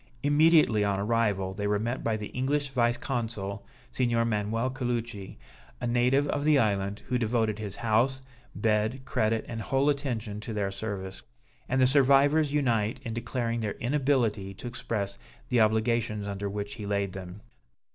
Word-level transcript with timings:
Immediately 0.23 0.83
on 0.83 0.99
arrival, 0.99 1.53
they 1.53 1.67
were 1.67 1.77
met 1.77 2.03
by 2.03 2.17
the 2.17 2.29
English 2.29 2.69
vice 2.69 2.97
consul, 2.97 3.63
Signor 3.91 4.25
Manuel 4.25 4.71
Caluci, 4.71 5.37
a 5.79 5.85
native 5.85 6.27
of 6.29 6.43
the 6.43 6.57
island, 6.57 7.03
who 7.09 7.19
devoted 7.19 7.59
his 7.59 7.75
house, 7.75 8.19
bed, 8.55 9.01
credit 9.05 9.45
and 9.47 9.61
whole 9.61 9.91
attention 9.91 10.39
to 10.39 10.53
their 10.53 10.71
service; 10.71 11.21
and 11.69 11.79
the 11.79 11.85
survivors 11.85 12.51
unite 12.51 12.99
in 13.03 13.13
declaring 13.13 13.59
their 13.59 13.73
inability 13.73 14.55
to 14.55 14.65
express 14.65 15.19
the 15.49 15.61
obligations 15.61 16.25
under 16.25 16.49
which 16.49 16.73
he 16.73 16.87
laid 16.87 17.13
them. 17.13 17.41